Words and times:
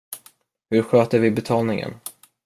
Hur 0.69 0.81
sköter 0.83 1.19
vi 1.19 1.31
betalningen? 1.31 1.93